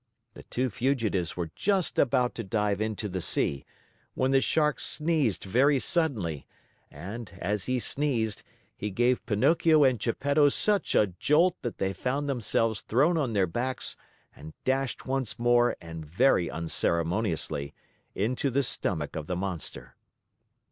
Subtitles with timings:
[0.33, 3.67] The two fugitives were just about to dive into the sea
[4.15, 6.47] when the Shark sneezed very suddenly
[6.89, 8.41] and, as he sneezed,
[8.75, 13.45] he gave Pinocchio and Geppetto such a jolt that they found themselves thrown on their
[13.45, 13.95] backs
[14.35, 17.75] and dashed once more and very unceremoniously
[18.15, 19.95] into the stomach of the monster.